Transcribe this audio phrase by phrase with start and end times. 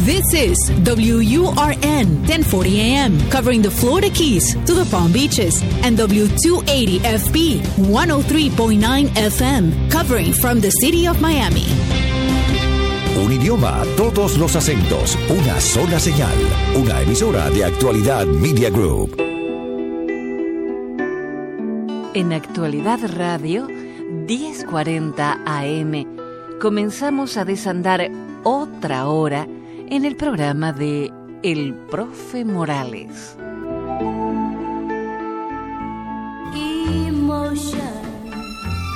[0.00, 0.56] This is
[0.88, 7.60] WURN 1040 AM, covering the Florida Keys to the Palm Beaches, and W280 FB
[7.92, 11.66] 103.9 FM, covering from the city of Miami.
[13.22, 16.34] Un idioma, todos los acentos, una sola señal,
[16.74, 19.14] una emisora de actualidad Media Group.
[22.14, 26.06] En Actualidad Radio 1040 AM
[26.60, 28.10] comenzamos a desandar
[28.42, 29.46] otra hora
[29.92, 33.36] en el programa de El Profe Morales.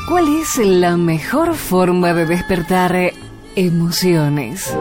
[0.09, 3.13] ¿Cuál es la mejor forma de despertar
[3.57, 4.75] emociones?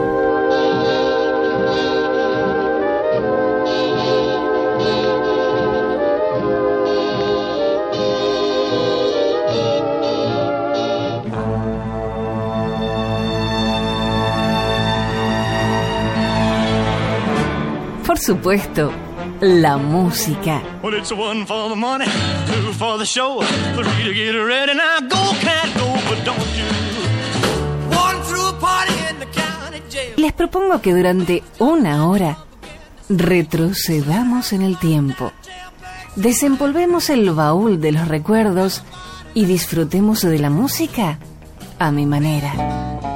[29.10, 30.14] In the county jail.
[30.16, 32.38] Les propongo que durante una hora
[33.08, 35.32] retrocedamos en el tiempo,
[36.16, 38.82] desempolvemos el baúl de los recuerdos
[39.34, 41.18] y disfrutemos de la música
[41.78, 43.15] a mi manera.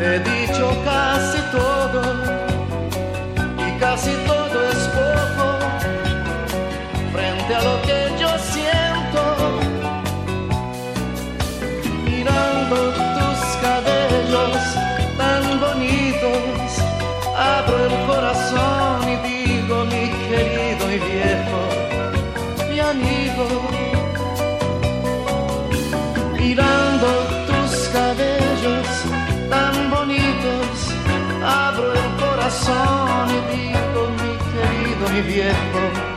[0.00, 2.29] Te he dicho casi todo
[32.60, 36.09] corazón y digo, mi querido, mi viejo,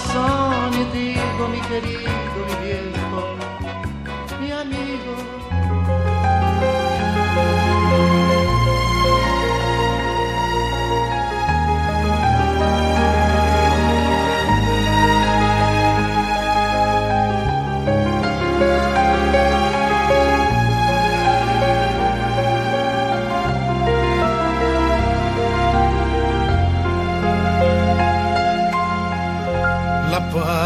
[0.00, 2.89] corazón y digo, mi querido, mi viejo,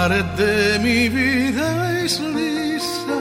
[0.05, 3.21] De mi vida es lisa.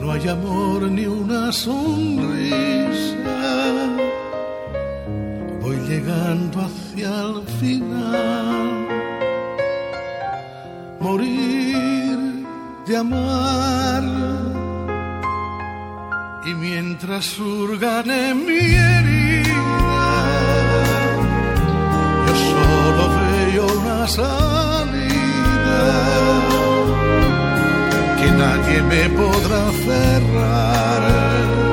[0.00, 2.86] No hay amor ni una sonrisa.
[5.60, 8.88] Voy llegando hacia el final.
[11.00, 12.46] Morir
[12.86, 14.04] de amar.
[16.46, 19.66] Y mientras surgan en mi herida,
[22.26, 23.15] yo solo
[24.08, 24.86] salida
[28.18, 31.65] que nadie me podrá cerrar.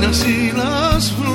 [0.00, 1.30] Espinas y las flores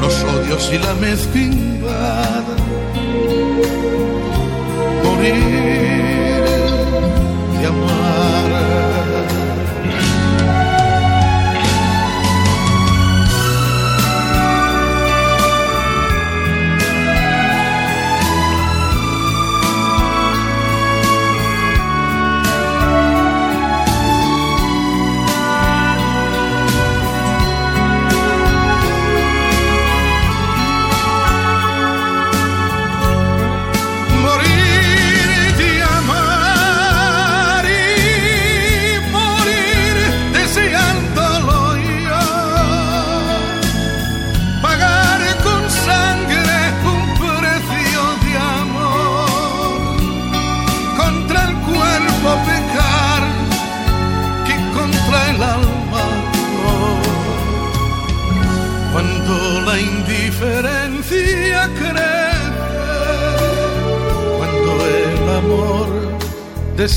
[0.00, 2.44] los odios y la mezquindad.
[5.04, 5.95] Morir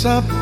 [0.05, 0.38] up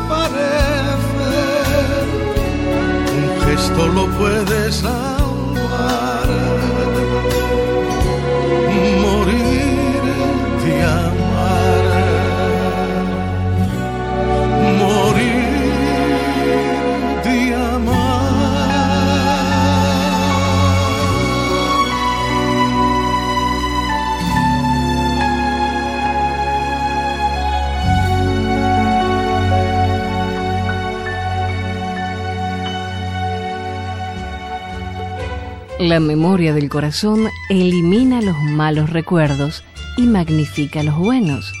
[35.98, 39.64] La memoria del corazón elimina los malos recuerdos
[39.96, 41.52] y magnifica los buenos.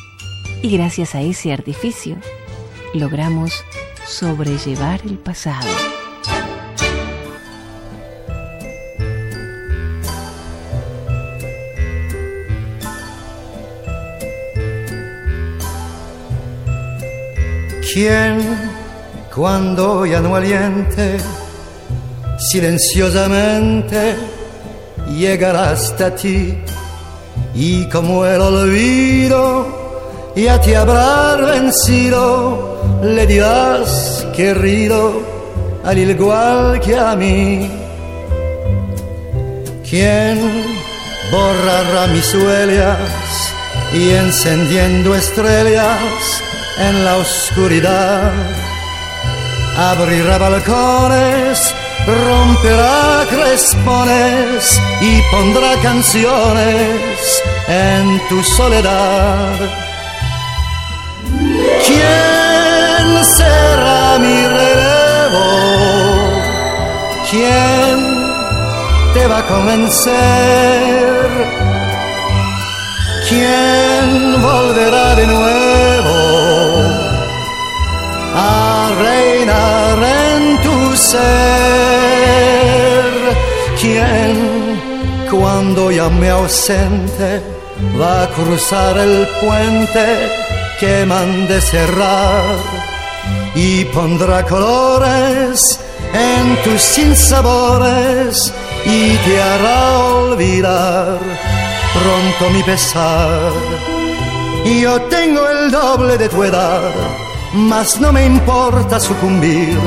[0.62, 2.16] Y gracias a ese artificio,
[2.94, 3.64] logramos
[4.06, 5.66] sobrellevar el pasado.
[17.92, 18.38] ¿Quién,
[19.34, 21.16] cuando ya no aliente,
[22.38, 24.37] silenciosamente
[25.16, 26.58] llegará hasta ti
[27.54, 29.78] y como el olvido
[30.36, 35.20] ya te habrá vencido, le dirás querido,
[35.84, 37.68] al igual que a mí.
[39.88, 40.38] ¿Quién
[41.32, 42.98] borrará mis huellas
[43.92, 46.42] y encendiendo estrellas
[46.78, 48.67] en la oscuridad?
[49.78, 51.72] Abrirá balcones,
[52.04, 59.54] romperá crespones y pondrá canciones en tu soledad.
[61.86, 65.46] ¿Quién será mi relevo?
[67.30, 67.98] ¿Quién
[69.14, 71.28] te va a convencer?
[73.28, 76.17] ¿Quién volverá de nuevo
[78.34, 81.18] a reinar en tu ser?
[83.80, 84.36] ¿Quién
[85.30, 87.42] cuando ya me ausente
[88.00, 90.28] va a cruzar el puente
[90.80, 92.56] que mande cerrar
[93.54, 95.80] y pondrá colores
[96.12, 98.52] en tus sinsabores
[98.84, 101.18] y te hará olvidar
[101.92, 103.52] pronto mi pesar.
[104.64, 106.92] Yo tengo el doble de tu edad,
[107.58, 109.78] mas no me importa sucumbir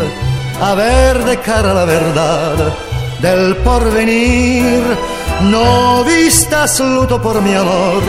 [0.61, 2.73] a ver de cara la verdad
[3.21, 4.81] del porvenir.
[5.43, 8.03] No vistas luto por mi amor,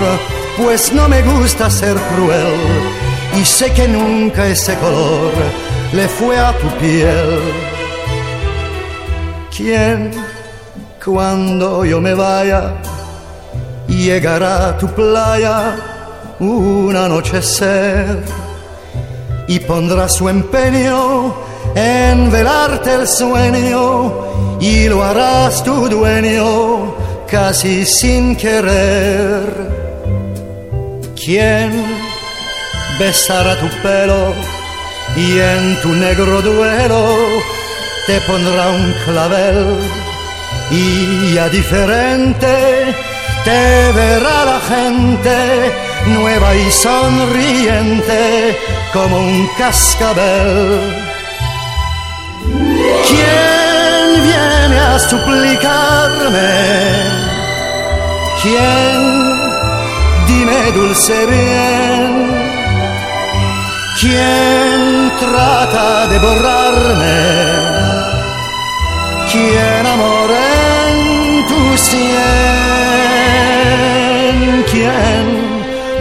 [0.57, 2.55] pues no me gusta ser cruel
[3.41, 5.33] y sé que nunca ese color
[5.93, 7.41] le fue a tu piel.
[9.57, 10.11] ¿Quién,
[11.03, 12.75] cuando yo me vaya,
[13.87, 15.77] llegará a tu playa
[16.41, 18.42] un anochecer
[19.49, 21.35] y pondrá su empeño
[21.75, 24.13] en velarte el sueño
[24.61, 26.95] y lo harás tu dueño
[27.27, 29.45] casi sin querer.
[31.25, 31.85] ¿Quién
[32.99, 34.35] besará tu pelo
[35.17, 37.17] y en tu negro duelo
[38.07, 39.79] te pondrá un clavel
[40.71, 42.95] y ya diferente
[43.45, 48.59] te verá la gente nueva y sonriente
[48.93, 50.81] como un cascabel.
[53.09, 56.51] ¿Quién viene a suplicarme?
[58.43, 59.01] ¿Quién?
[60.27, 62.33] Dime dulce bien.
[64.01, 67.19] ¿Quién trata de borrarme?
[69.31, 72.13] ¿Quién amor en tu sien?
[74.71, 75.32] ¿Quién?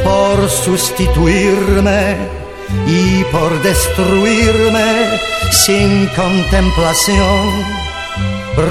[0.03, 2.17] Por sustituirme
[2.87, 5.19] y por destruirme
[5.51, 7.49] sin contemplación.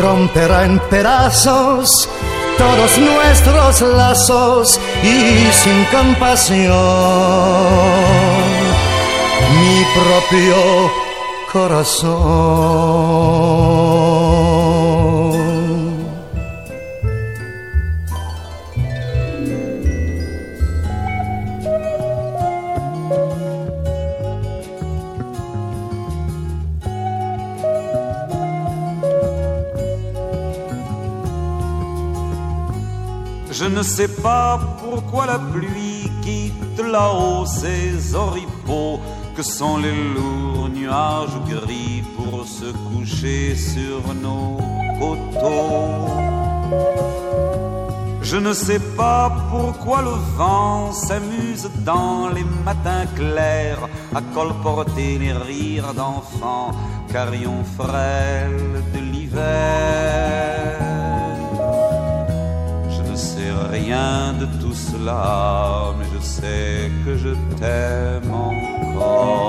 [0.01, 2.09] Romperá en pedazos
[2.59, 6.71] todos nuestros lazos y sin compasión
[9.59, 10.57] mi propio
[11.53, 12.11] corazón.
[33.81, 39.01] Ne sais pas pourquoi la pluie quitte là-haut ces oripeaux
[39.35, 44.59] que sont les lourds nuages gris pour se coucher sur nos
[45.01, 46.11] coteaux.
[48.21, 55.33] Je ne sais pas pourquoi le vent s'amuse dans les matins clairs à colporter les
[55.33, 56.73] rires d'enfants,
[57.11, 60.90] carillons frêles de l'hiver
[63.81, 69.41] rien de tout cela, mais je sais que je t'aime encore.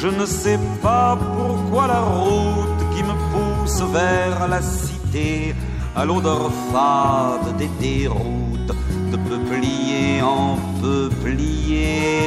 [0.00, 5.54] Je ne sais pas pourquoi la route qui me pousse vers la cité,
[5.96, 8.74] à l'odeur fade des déroutes,
[9.12, 12.26] de peuplier en peuplier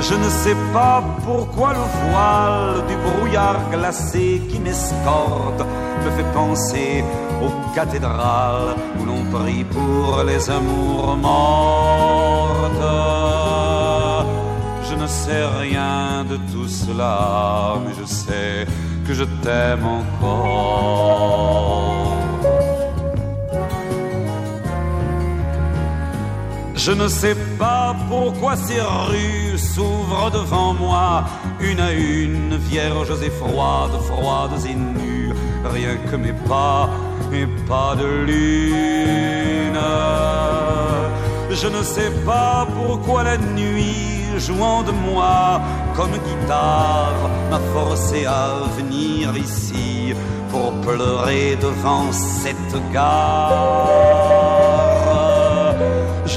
[0.00, 5.62] je ne sais pas pourquoi le voile du brouillard glacé qui m'escorte
[6.04, 7.04] me fait penser
[7.42, 12.88] aux cathédrales où l'on prie pour les amours mortes.
[14.88, 18.66] Je ne sais rien de tout cela, mais je sais
[19.06, 20.68] que je t'aime encore.
[26.74, 29.47] Je ne sais pas pourquoi ces rues
[29.78, 31.24] s'ouvrent devant moi,
[31.60, 35.32] une à une, vierges et froides, froides et nues,
[35.76, 36.90] rien que mes pas
[37.32, 39.84] et pas de lune.
[41.60, 45.60] Je ne sais pas pourquoi la nuit, jouant de moi
[45.96, 48.42] comme guitare, m'a forcé à
[48.76, 50.12] venir ici
[50.50, 54.37] pour pleurer devant cette gare.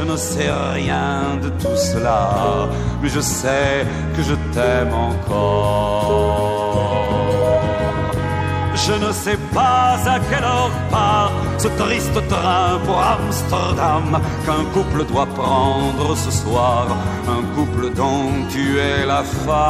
[0.01, 2.67] Je ne sais rien de tout cela,
[3.01, 6.31] mais je sais que je t'aime encore.
[8.73, 15.05] Je ne sais pas à quelle heure part ce triste train pour Amsterdam qu'un couple
[15.05, 16.87] doit prendre ce soir,
[17.37, 19.61] un couple dont tu es la femme.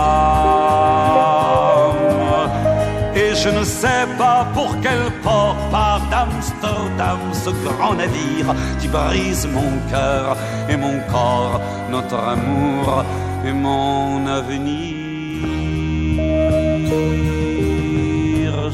[3.14, 5.91] Et je ne sais pas pour quel port part
[6.26, 10.38] d'Amsterdam ce grand navire qui brise mon cœur
[10.70, 11.60] et mon corps,
[11.90, 13.04] notre amour
[13.46, 14.96] et mon avenir.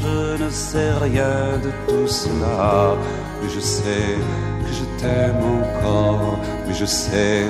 [0.03, 2.95] Je ne sais rien de tout cela,
[3.41, 4.15] mais je sais
[4.63, 7.45] que je t'aime encore, mais je sais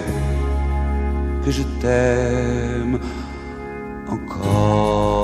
[1.43, 2.99] que je t'aime
[4.07, 5.16] encore.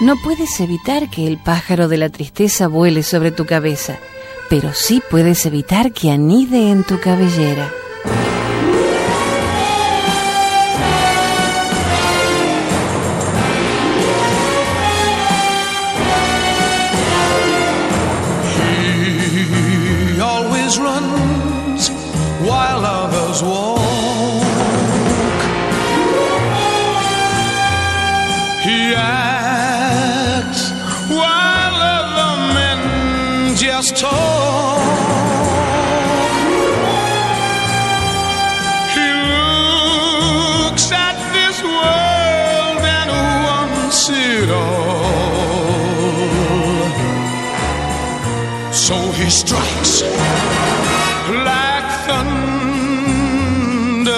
[0.00, 3.98] No puedes evitar que el pájaro de la tristeza vuele sobre tu cabeza,
[4.48, 7.70] pero sí puedes evitar que anide en tu cabellera.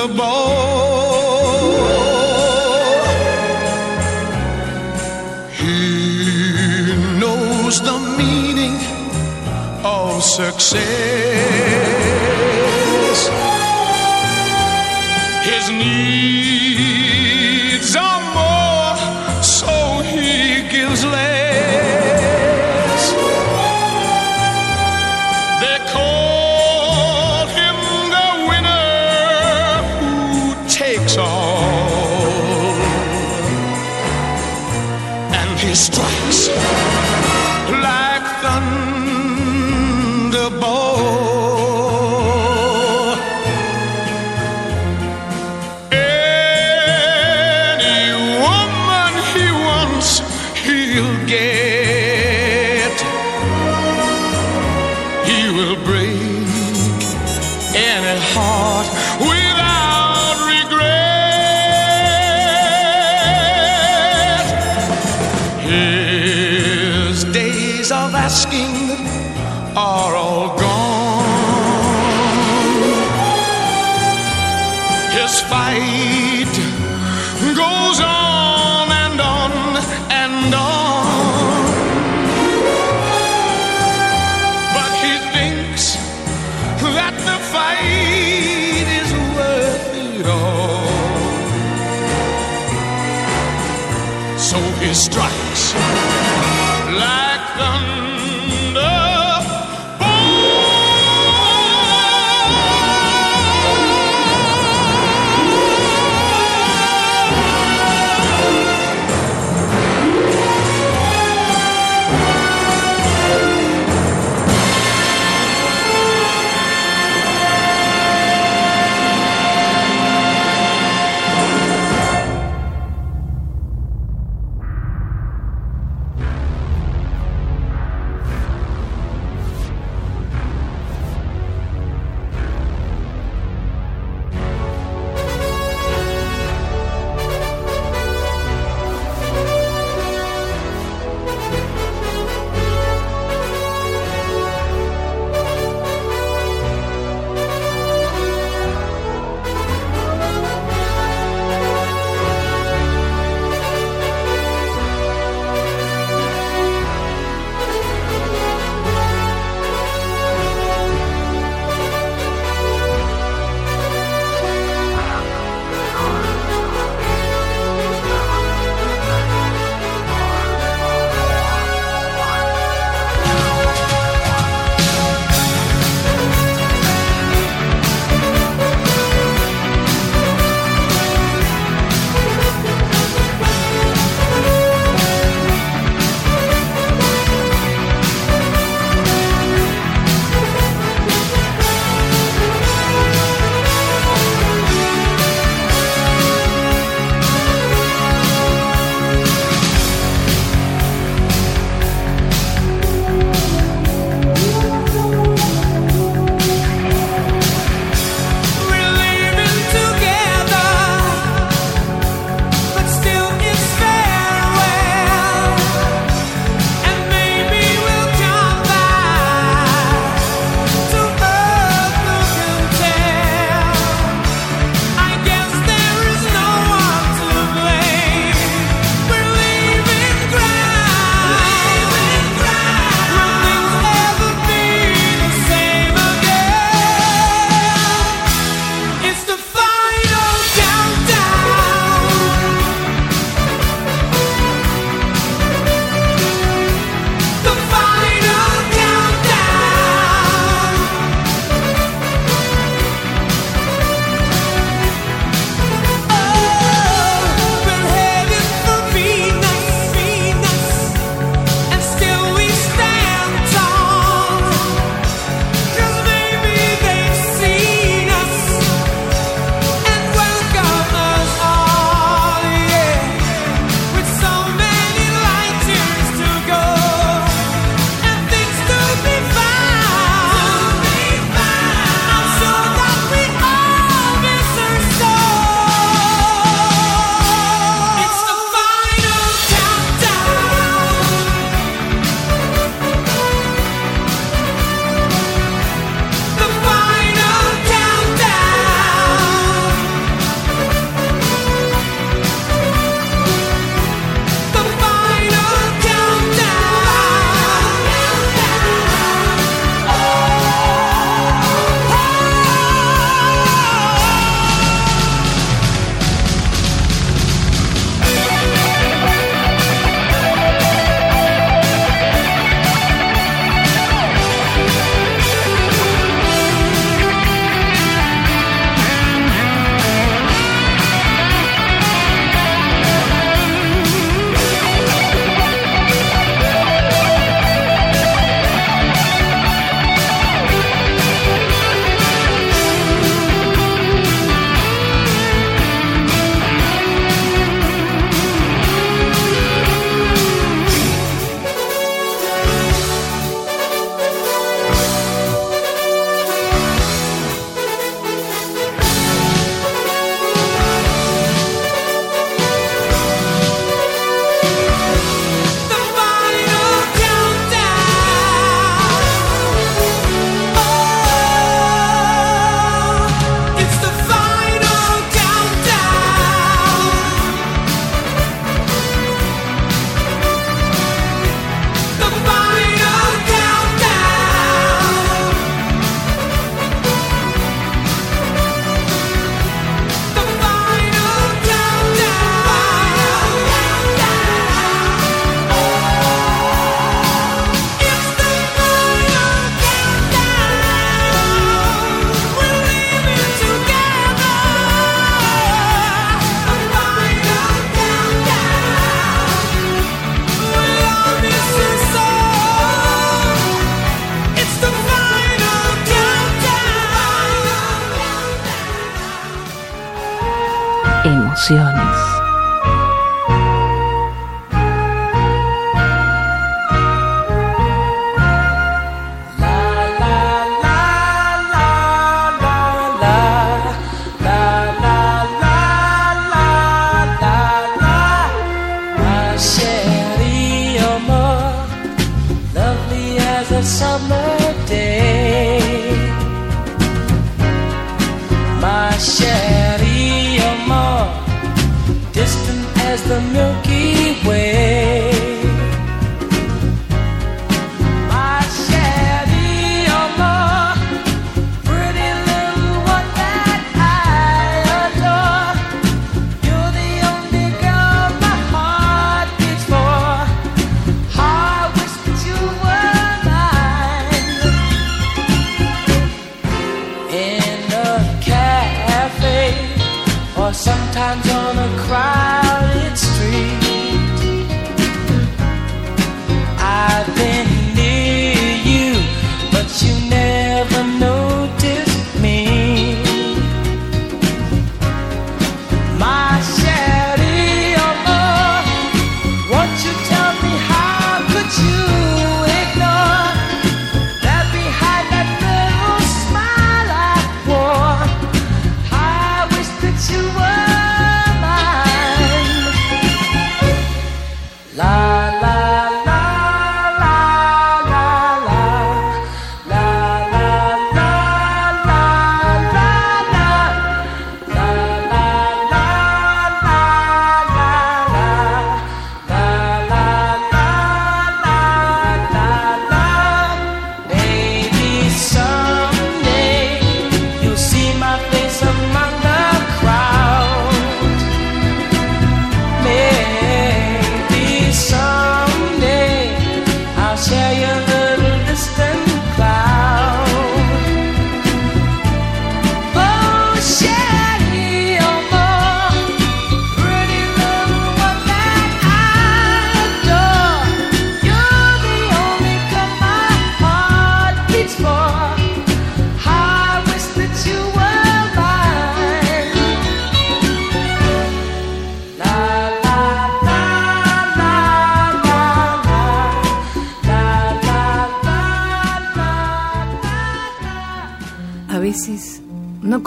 [0.02, 0.08] He
[7.20, 8.76] knows the meaning
[9.84, 11.11] of success.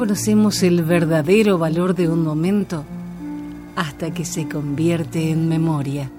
[0.05, 2.85] Conocemos el verdadero valor de un momento
[3.75, 6.11] hasta que se convierte en memoria.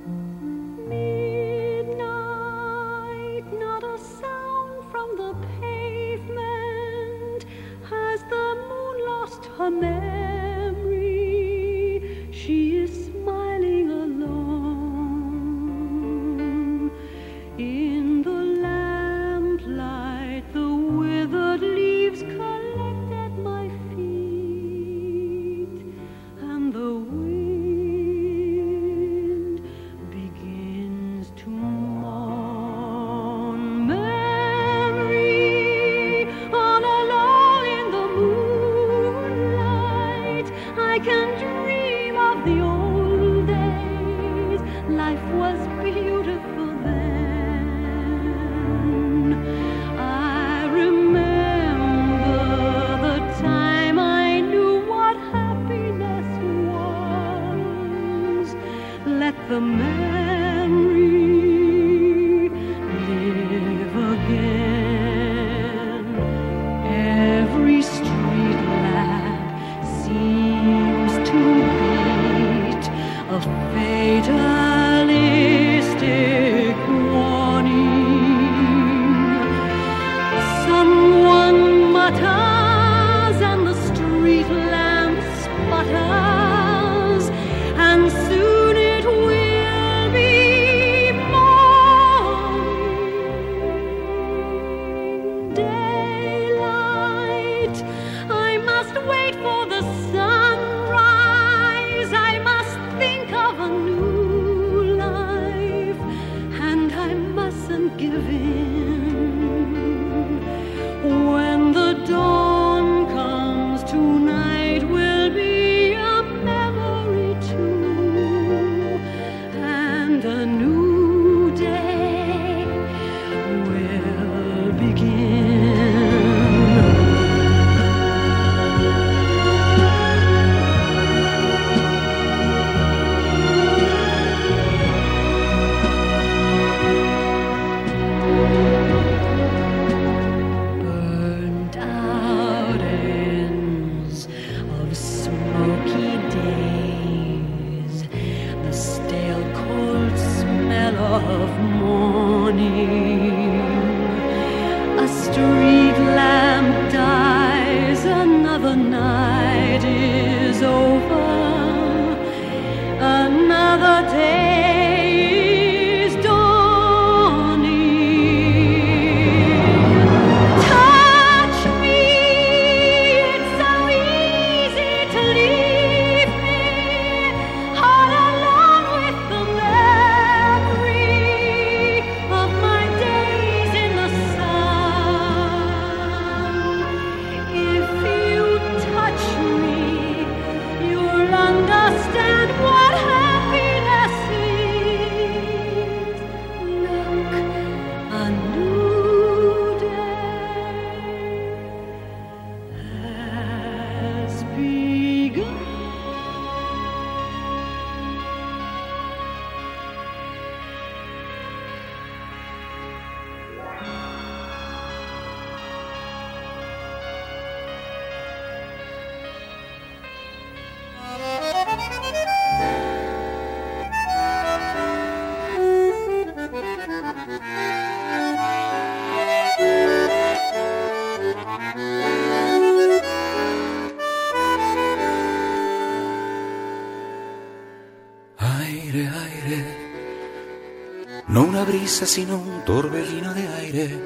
[241.88, 244.00] Sino un torbellino de aire,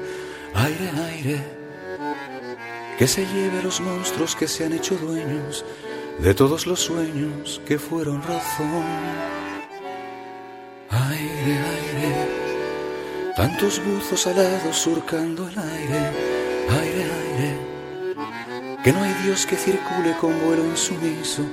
[0.53, 1.43] aire, aire,
[2.97, 5.65] que se lleve a los monstruos que se han hecho dueños
[6.19, 8.85] de todos los sueños que fueron razón.
[10.89, 16.11] Aire, aire, tantos buzos alados surcando el aire,
[16.69, 21.43] aire, aire, que no hay Dios que circule con vuelo insumiso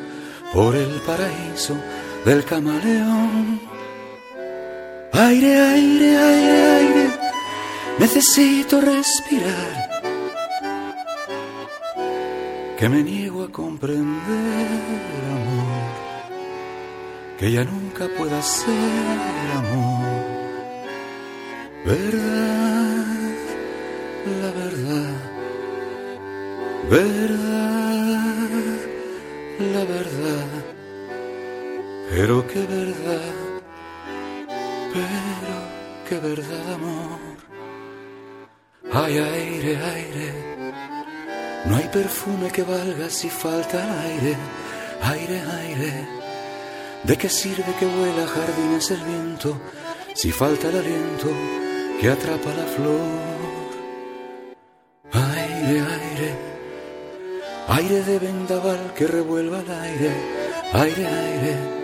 [0.52, 1.74] por el paraíso
[2.24, 3.77] del camaleón.
[5.20, 7.10] Aire, aire, aire, aire,
[7.98, 9.90] necesito respirar.
[12.78, 14.68] Que me niego a comprender,
[15.36, 15.90] amor,
[17.36, 20.06] que ya nunca pueda ser amor.
[21.84, 23.06] Verdad,
[24.40, 25.14] la verdad,
[26.88, 28.38] verdad,
[29.74, 30.46] la verdad,
[32.08, 33.47] pero qué verdad
[36.20, 37.18] verdad, amor.
[38.92, 40.28] Hay aire, aire.
[41.66, 44.36] No hay perfume que valga si falta aire.
[45.02, 46.08] Aire, aire.
[47.04, 49.60] ¿De qué sirve que vuela jardines el viento
[50.14, 51.28] si falta el aliento
[52.00, 52.98] que atrapa la flor?
[55.12, 56.30] Aire, aire.
[57.68, 60.12] Aire de vendaval que revuelva el aire.
[60.72, 61.78] Aire, aire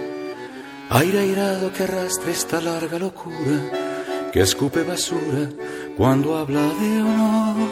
[0.91, 3.57] Aire airado que arrastra esta larga locura,
[4.35, 5.49] que escupe basura
[5.97, 7.71] cuando habla de honor.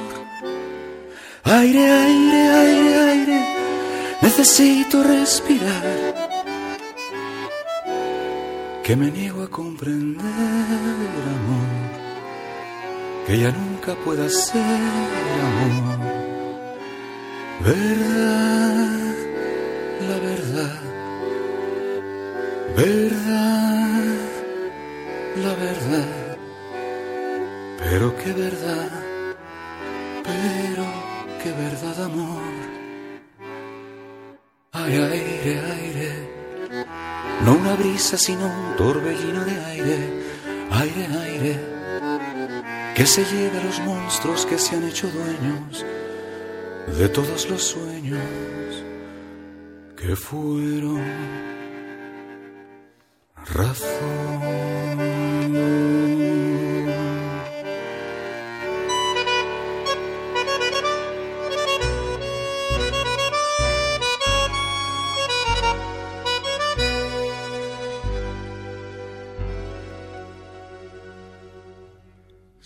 [1.42, 3.40] Aire, aire, aire, aire,
[4.22, 6.31] necesito respirar.
[8.85, 10.25] Que me niego a comprender,
[11.37, 11.70] amor,
[13.27, 14.62] que ya nunca pueda ser
[15.51, 15.98] amor.
[17.64, 19.14] Verdad,
[20.09, 20.92] la verdad
[22.77, 24.14] Verdad,
[25.37, 26.21] la verdad,
[27.92, 28.90] pero qué verdad,
[30.24, 30.85] pero
[31.42, 32.40] qué verdad, amor.
[34.72, 36.12] Ay, aire, aire,
[37.44, 39.98] no una brisa, sino un torbellino de aire,
[40.70, 41.61] aire, aire,
[42.94, 45.85] que se lleve a los monstruos que se han hecho dueños
[46.98, 48.85] de todos los sueños
[49.98, 51.02] que fueron
[53.55, 54.71] razón.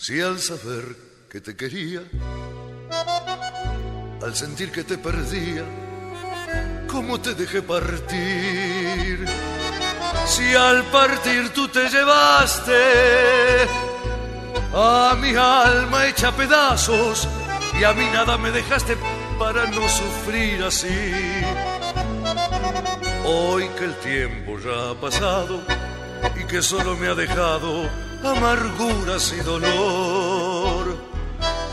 [0.06, 0.84] Si al saber
[1.28, 2.00] que te quería,
[4.22, 5.64] al sentir que te perdía,
[6.86, 9.26] ¿cómo te dejé partir?
[10.26, 12.82] si al partir tú te llevaste
[14.72, 17.26] a mi alma hecha pedazos
[17.80, 18.96] y a mí nada me dejaste
[19.40, 21.42] para no sufrir así.
[23.24, 25.62] Hoy que el tiempo ya ha pasado
[26.40, 30.96] y que solo me ha dejado amarguras y dolor,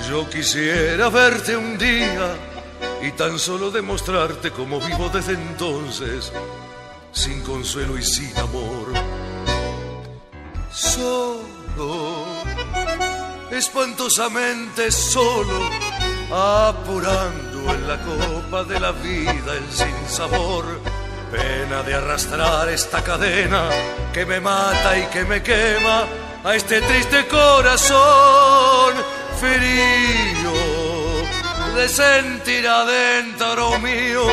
[0.10, 2.36] yo quisiera verte un día
[3.02, 6.32] y tan solo demostrarte cómo vivo desde entonces
[7.12, 8.94] sin consuelo y sin amor.
[10.72, 11.44] Solo
[13.52, 15.70] espantosamente solo,
[16.32, 20.66] apurando en la copa de la vida el sinsabor.
[21.32, 23.70] Pena de arrastrar esta cadena
[24.14, 26.06] que me mata y que me quema
[26.44, 28.96] a este triste corazón
[29.40, 30.52] frío
[31.76, 34.26] de sentir adentro mío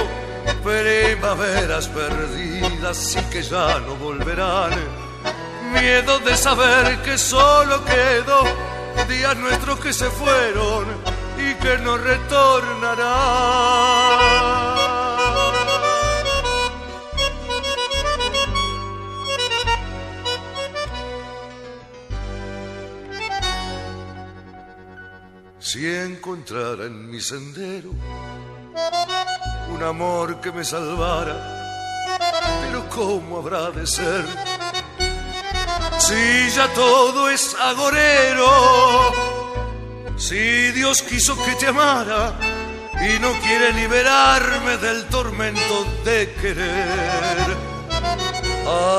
[0.63, 4.71] primaveras perdidas y que ya no volverán.
[5.73, 8.45] Miedo de saber que solo quedó
[9.09, 10.87] días nuestros que se fueron
[11.39, 14.70] y que no retornarán.
[25.73, 27.91] Si encontrara en mi sendero
[29.73, 31.37] un amor que me salvara,
[32.61, 34.25] pero ¿cómo habrá de ser?
[35.97, 39.13] Si ya todo es agorero,
[40.17, 42.35] si Dios quiso que te amara
[43.09, 47.71] y no quiere liberarme del tormento de querer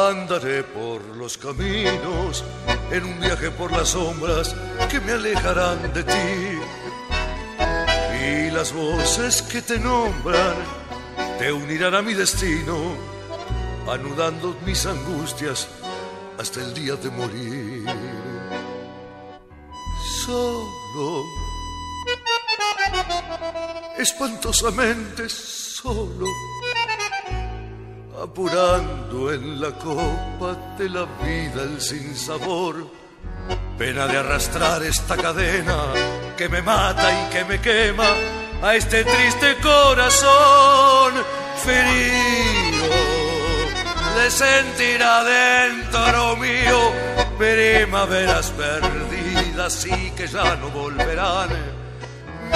[0.09, 2.43] Andaré por los caminos
[2.91, 4.55] en un viaje por las sombras
[4.91, 6.59] que me alejarán de ti.
[8.25, 10.55] Y las voces que te nombran
[11.39, 12.75] te unirán a mi destino,
[13.89, 15.69] anudando mis angustias
[16.37, 17.85] hasta el día de morir.
[20.25, 21.23] Solo,
[23.97, 26.27] espantosamente solo
[28.21, 32.75] apurando en la copa de la vida el sinsabor.
[33.81, 35.75] Pena de arrastrar esta cadena
[36.37, 38.13] que me mata y que me quema
[38.61, 41.13] a este triste corazón
[41.63, 42.85] ferido
[44.17, 46.91] de sentir adentro mío
[47.39, 51.49] primaveras perdidas y que ya no volverán.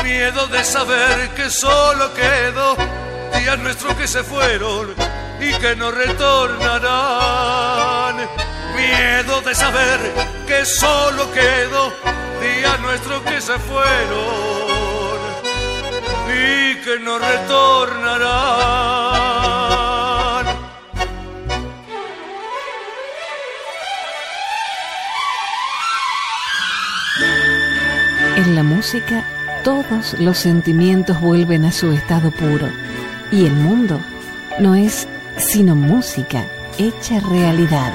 [0.03, 2.77] Miedo de saber que solo quedo
[3.39, 4.93] días nuestros que se fueron
[5.39, 8.54] y que no retornarán.
[8.75, 9.99] Miedo de saber
[10.47, 11.93] que solo quedó
[12.41, 15.15] días nuestros que se fueron
[16.27, 18.75] y que no retornarán.
[28.35, 29.23] En la música
[29.63, 32.69] todos los sentimientos vuelven a su estado puro
[33.31, 33.99] y el mundo
[34.59, 35.07] no es
[35.37, 36.45] sino música
[36.77, 37.93] hecha realidad.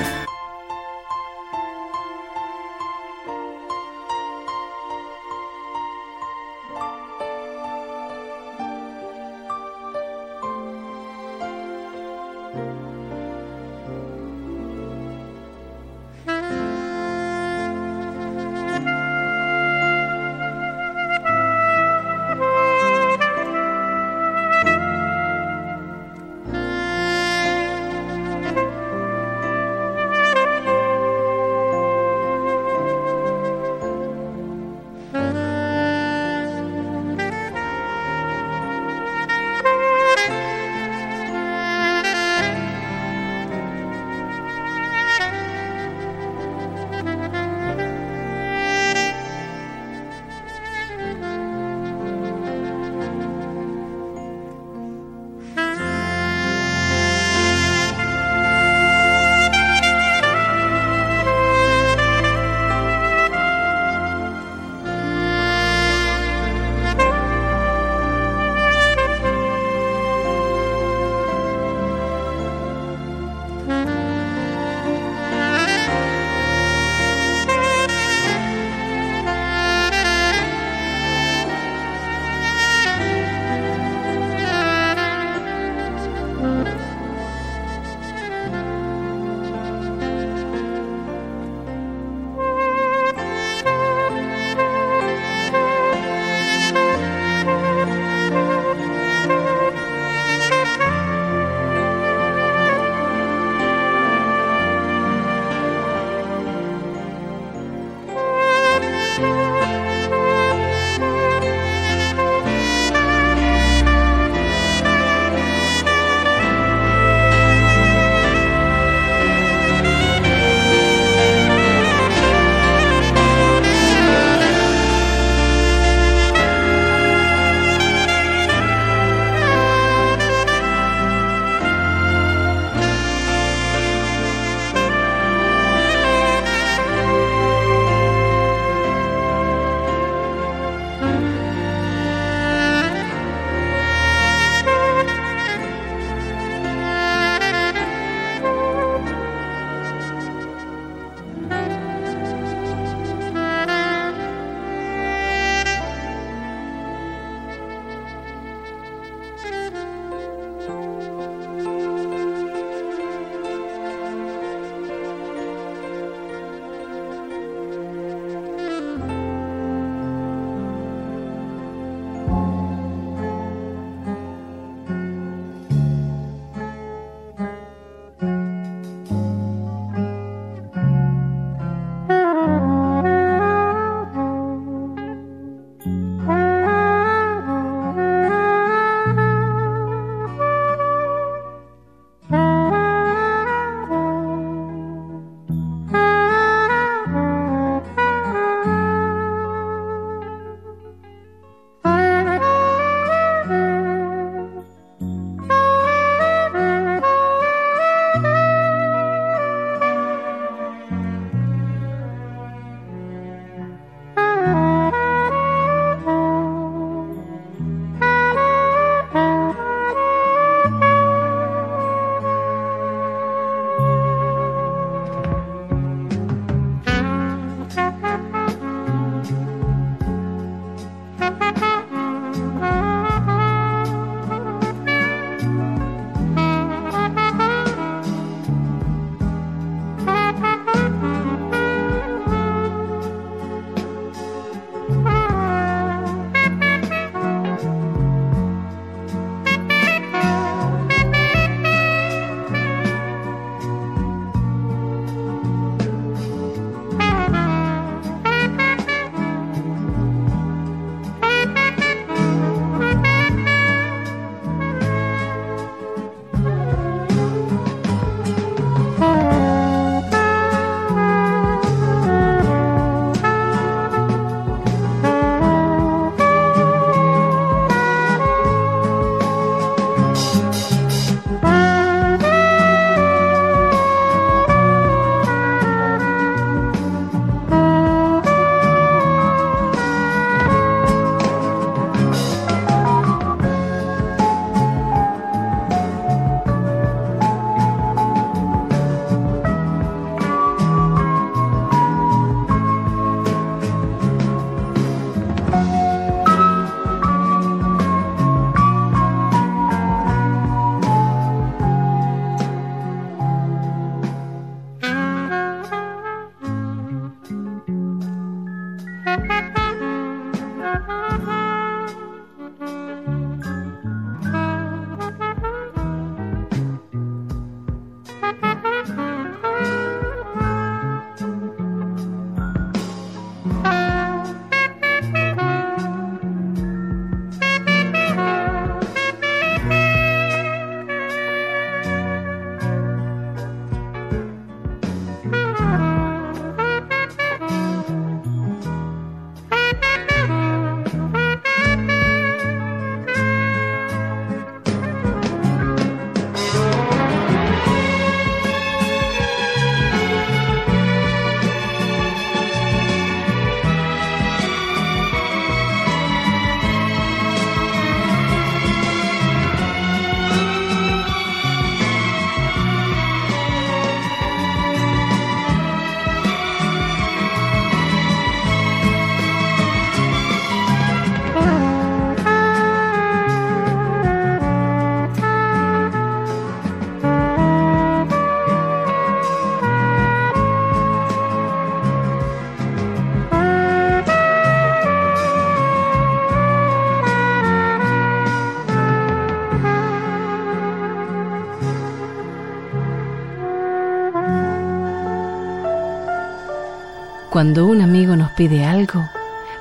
[407.40, 409.08] Cuando un amigo nos pide algo,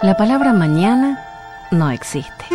[0.01, 1.17] la palabra mañana
[1.71, 2.45] no existe.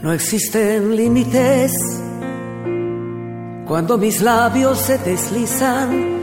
[0.00, 1.74] No existen límites
[3.66, 6.16] cuando mis labios se deslizan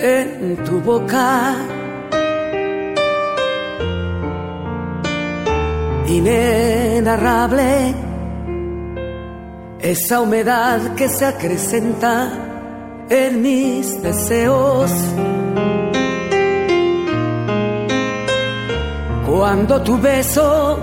[0.00, 1.75] en tu boca.
[6.08, 7.94] Inenarrable,
[9.80, 12.30] esa humedad que se acrecenta
[13.10, 14.92] en mis deseos.
[19.26, 20.78] Cuando tu beso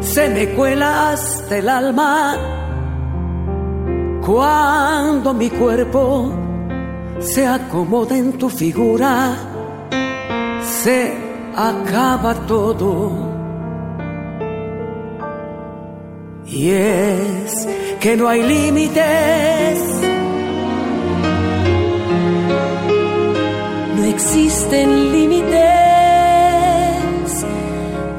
[0.00, 2.38] se me cuela hasta el alma,
[4.24, 6.32] cuando mi cuerpo
[7.20, 9.36] se acomoda en tu figura,
[10.62, 11.12] se
[11.54, 13.33] acaba todo.
[16.54, 17.66] Y es
[17.98, 19.02] que no hay límites.
[23.96, 25.58] No existen límites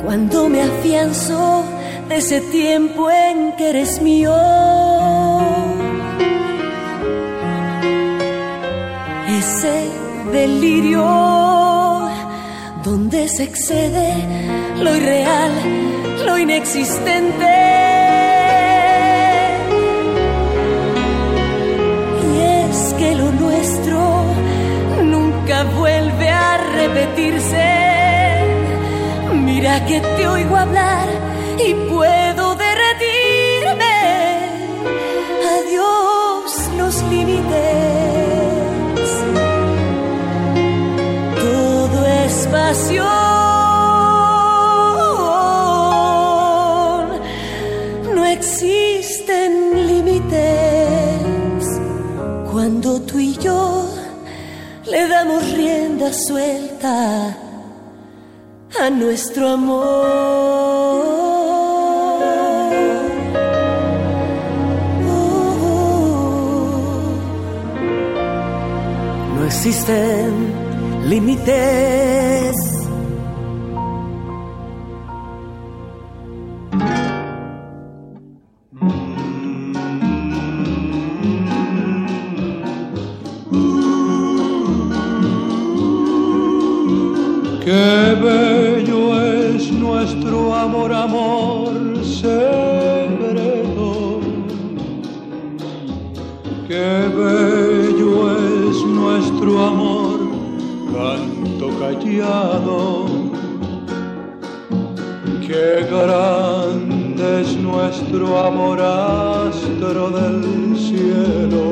[0.03, 1.63] cuando me afianzo
[2.09, 4.35] de ese tiempo en que eres mío.
[9.29, 9.89] Ese
[10.33, 12.09] delirio
[12.83, 14.13] donde se excede
[14.81, 15.51] lo irreal,
[16.25, 17.54] lo inexistente.
[25.63, 27.65] Vuelve a repetirse.
[29.33, 31.07] Mira que te oigo hablar
[31.57, 33.97] y puedo derretirme.
[35.57, 37.45] Adiós los límites.
[41.39, 42.47] Todo es
[52.65, 53.87] cuando tú y yo
[54.87, 57.37] le damos rienda suelta
[58.81, 59.85] a nuestro amor.
[69.35, 70.33] No existen
[71.07, 72.74] límites.
[108.37, 111.63] Amor, astro del cielo.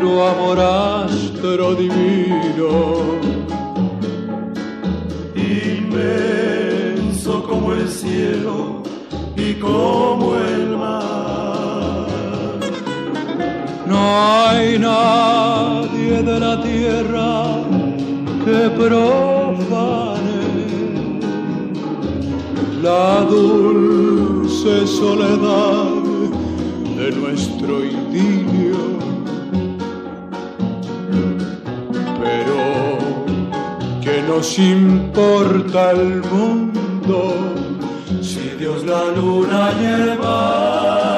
[0.03, 2.69] nuestro amor astro divino.
[5.35, 8.83] Inmenso como el cielo
[9.37, 12.07] y como el mar.
[13.85, 17.45] No hay nadie de la tierra
[18.45, 20.43] que profane
[22.81, 25.85] la dulce soledad
[26.97, 29.12] de nuestro idilio.
[34.35, 37.35] Nos importa el mundo
[38.19, 39.71] si Dios la luna
[40.23, 41.13] mar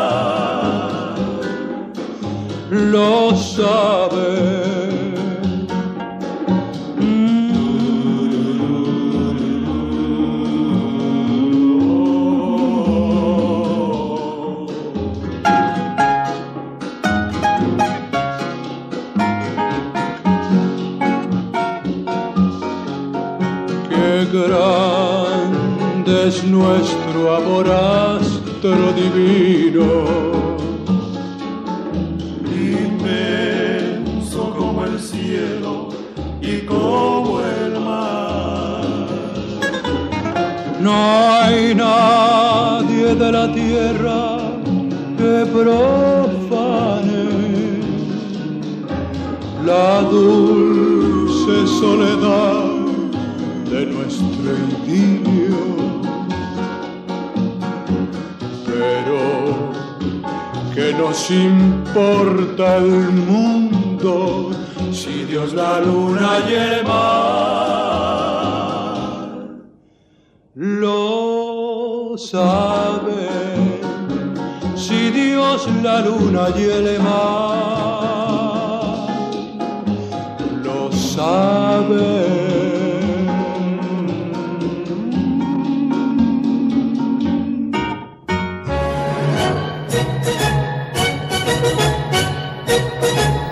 [2.69, 4.74] lo sabe.
[26.35, 29.87] es nuestro amor astro divino.
[32.51, 35.89] Inmenso como el cielo
[36.41, 38.83] y como el mar.
[40.81, 40.95] No
[41.41, 44.37] hay nadie de la tierra
[45.17, 47.25] que profane
[49.65, 52.65] la dulce soledad
[53.71, 54.51] de nuestro
[54.85, 55.34] idilio.
[61.05, 64.49] Nos importa el mundo
[64.91, 67.03] si Dios la luna lleva.
[70.55, 73.29] Lo sabe
[74.75, 76.63] si Dios la luna y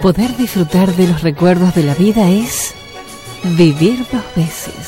[0.03, 2.75] Poder disfrutar de los recuerdos de la vida es
[3.55, 4.82] vivir dos veces.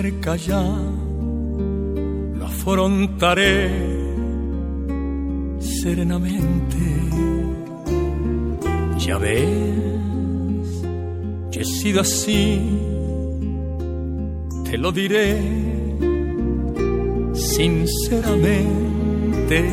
[0.00, 0.62] Se acerca ya,
[2.38, 3.70] lo afrontaré
[5.58, 6.78] serenamente.
[8.98, 10.82] Ya ves,
[11.50, 12.60] yo he sido así,
[14.64, 15.36] te lo diré
[17.34, 19.70] sinceramente.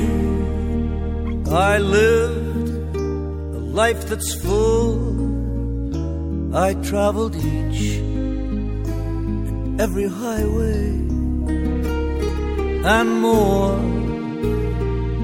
[1.49, 5.15] I lived a life that's full.
[6.53, 8.06] I traveled each
[9.79, 10.87] every highway
[12.83, 13.77] and more,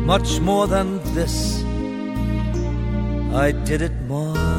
[0.06, 1.64] much more than this.
[3.34, 4.54] I did it my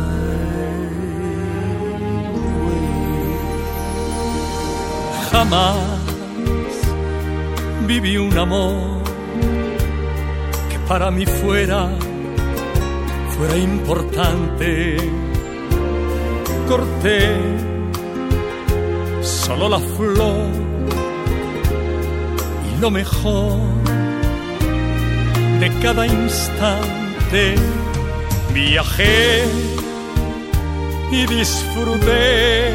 [5.31, 5.77] Jamás
[7.87, 9.03] viví un amor
[10.71, 11.89] que para mí fuera,
[13.37, 14.97] fuera importante.
[16.69, 17.74] Corté
[19.47, 20.49] solo la flor
[22.71, 23.59] y lo mejor
[25.61, 27.55] de cada instante.
[28.55, 29.45] Viajé
[31.11, 32.73] y disfruté,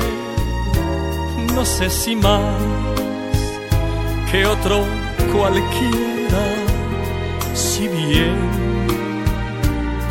[1.56, 2.54] no sé si más
[4.30, 4.84] que otro
[5.34, 6.46] cualquiera,
[7.54, 8.38] si bien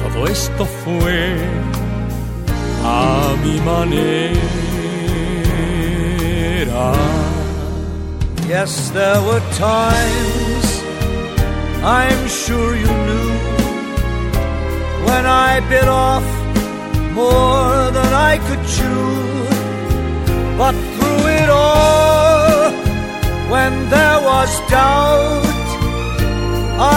[0.03, 1.37] todo esto fue
[2.83, 4.68] a mi manera.
[6.81, 6.95] Ah,
[8.47, 10.67] yes, there were times
[11.83, 13.33] I'm sure you knew
[15.09, 16.29] when I bit off
[17.21, 19.11] more than I could chew.
[20.61, 22.71] But through it all,
[23.53, 25.69] when there was doubt,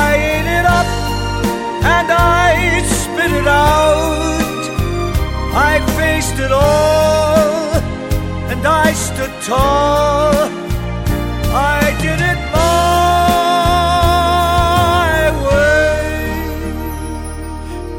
[0.06, 0.90] I ate it up
[1.96, 2.50] and I
[3.00, 4.62] spit it out.
[5.70, 7.41] I faced it all
[8.62, 10.34] and I stood tall.
[11.54, 12.82] I did it my
[15.46, 16.02] way.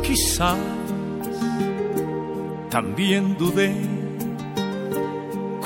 [0.03, 0.59] Quizás
[2.71, 3.73] también dudé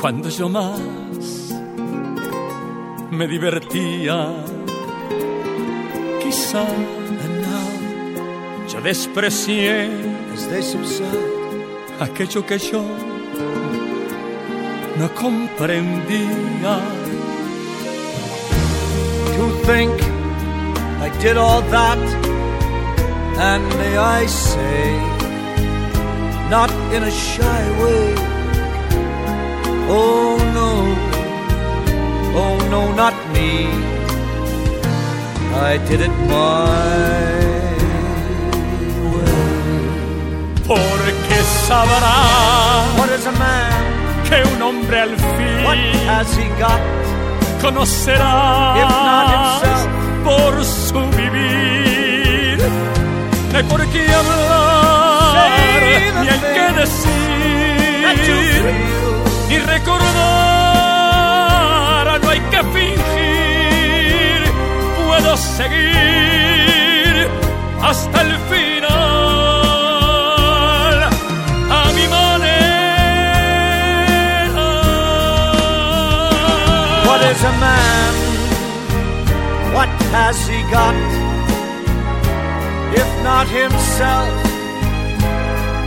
[0.01, 0.81] cuando yo más
[3.11, 4.33] me divertía.
[6.23, 6.65] Quizá
[8.69, 9.89] yo desprecié
[12.01, 12.83] aquello que yo
[14.99, 16.81] no comprendía.
[19.37, 19.93] to think
[21.07, 22.03] I did all that,
[23.51, 24.81] and may I say,
[26.55, 28.07] not in a shy way.
[29.99, 30.71] Oh no,
[32.43, 33.51] oh no, not me.
[35.71, 36.97] I did it my
[39.13, 39.37] way.
[40.69, 42.17] Porque sabrá
[42.99, 43.56] What is a man?
[44.29, 46.81] Que un hombre al What fin has he got?
[47.62, 49.89] conocerá If not himself.
[50.24, 52.59] por su vivir.
[53.53, 55.49] No hay por qué hablar,
[56.22, 58.62] ni hay que decir,
[59.49, 59.59] ni
[60.87, 64.41] recordar, no hay que fingir.
[65.07, 67.14] Puedo seguir
[67.83, 68.76] hasta el final.
[77.31, 78.14] Is a man?
[79.74, 80.95] What has he got?
[83.03, 84.35] If not himself,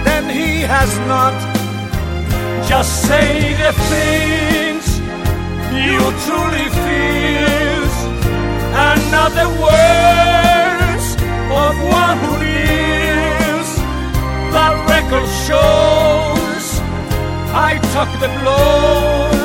[0.06, 1.36] then he has not.
[2.68, 3.30] Just say
[3.64, 4.86] the things
[5.88, 7.86] you truly feel,
[8.86, 11.08] and not the words
[11.64, 11.74] of
[12.04, 13.72] one who lives.
[14.56, 16.66] That record shows
[17.70, 19.39] I took the blows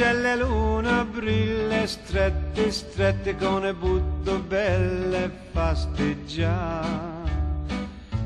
[0.00, 7.20] la luna, brille strette, strette con le butto belle fasteggiare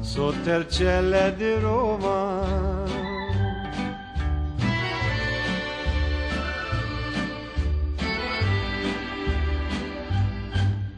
[0.00, 2.84] sotto il cielo di Roma.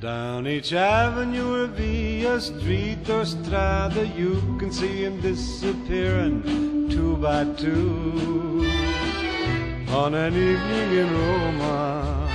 [0.00, 7.44] Down each avenue or via street or strada, you can see him disappearing two by
[7.56, 8.57] two
[9.90, 12.28] on an evening in Roma.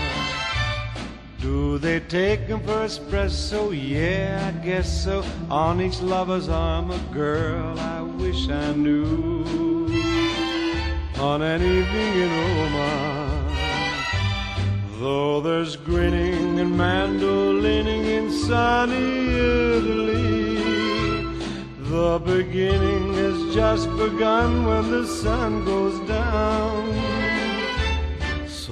[1.39, 3.71] Do they take him for espresso?
[3.71, 5.23] Yeah, I guess so.
[5.49, 9.43] On each lover's arm, a girl I wish I knew.
[11.19, 13.39] On an evening in Roma.
[14.99, 19.35] Though there's grinning and mandolining in sunny
[19.75, 20.55] Italy,
[21.77, 27.22] the beginning has just begun when the sun goes down.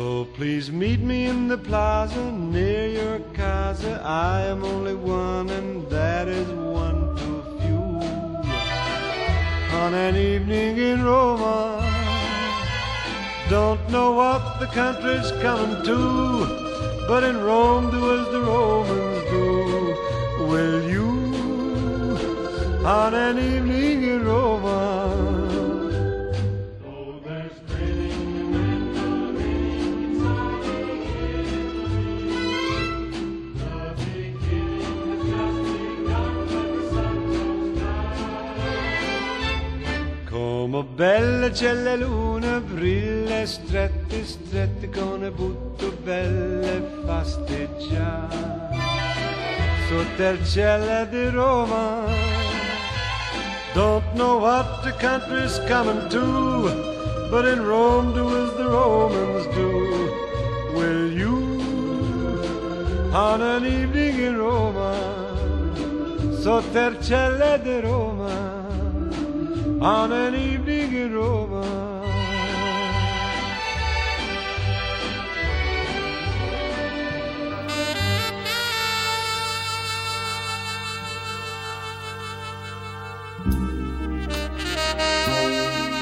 [0.01, 4.01] So please meet me in the plaza near your casa.
[4.03, 6.47] I am only one, and that is
[6.79, 7.83] one too few.
[9.81, 11.85] On an evening in Roma.
[13.47, 15.99] Don't know what the country's coming to,
[17.07, 19.45] but in Rome do as the Romans do.
[20.49, 21.09] Will you,
[22.83, 25.40] on an evening in Roma?
[40.72, 48.69] Come bella c'è la luna, brilla strette, strette con butto belle fasteggiare
[49.89, 52.05] sotto il cielo di Roma.
[53.74, 60.09] Don't know what the country's coming to, but in Rome do as the Romans do.
[60.74, 61.59] Will you,
[63.11, 64.93] on an evening in Roma,
[66.39, 68.61] sotto il cielo di Roma?
[69.82, 70.61] on an evening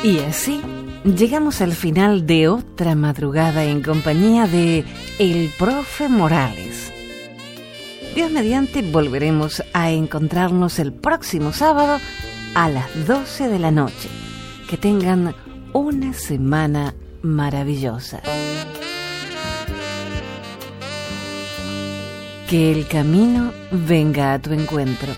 [0.02, 0.62] Y así
[1.04, 4.86] llegamos al final de otra madrugada en compañía de
[5.20, 6.94] El Profe Morales.
[8.16, 12.00] Dios mediante volveremos a encontrarnos el próximo sábado
[12.56, 14.08] a las 12 de la noche.
[14.70, 15.36] Que tengan
[15.74, 18.22] una semana maravillosa.
[22.50, 25.12] Que el camino venga a tu encuentro.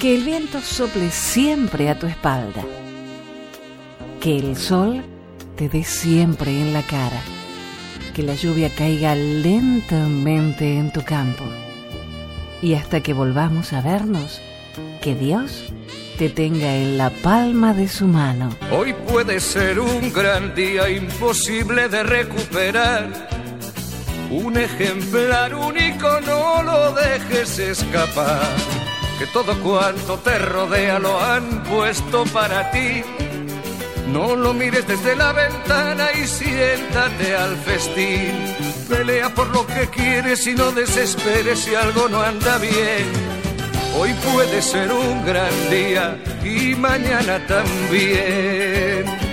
[0.00, 2.64] Que el viento sople siempre a tu espalda.
[4.22, 5.02] Que el sol
[5.56, 7.20] te dé siempre en la cara.
[8.14, 11.42] Que la lluvia caiga lentamente en tu campo.
[12.62, 14.40] Y hasta que volvamos a vernos,
[15.00, 15.64] que Dios
[16.18, 18.50] te tenga en la palma de su mano.
[18.70, 23.28] Hoy puede ser un gran día imposible de recuperar.
[24.30, 28.40] Un ejemplar único, no lo dejes escapar.
[29.18, 33.02] Que todo cuanto te rodea lo han puesto para ti.
[34.08, 38.32] No lo mires desde la ventana y siéntate al festín.
[38.88, 43.06] Pelea por lo que quieres y no desesperes si algo no anda bien.
[43.98, 49.31] Hoy puede ser un gran día y mañana también.